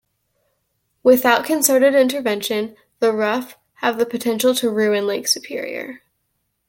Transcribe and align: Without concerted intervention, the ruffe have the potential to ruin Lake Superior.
Without 1.03 1.45
concerted 1.45 1.93
intervention, 1.93 2.75
the 2.97 3.13
ruffe 3.13 3.55
have 3.75 3.99
the 3.99 4.05
potential 4.07 4.55
to 4.55 4.67
ruin 4.71 5.05
Lake 5.05 5.27
Superior. 5.27 6.01